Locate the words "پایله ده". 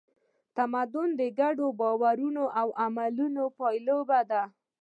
3.57-4.43